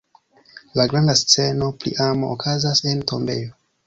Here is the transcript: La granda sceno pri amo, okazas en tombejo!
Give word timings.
La 0.77 0.85
granda 0.93 1.15
sceno 1.19 1.67
pri 1.83 1.93
amo, 2.05 2.31
okazas 2.37 2.81
en 2.93 3.05
tombejo! 3.13 3.53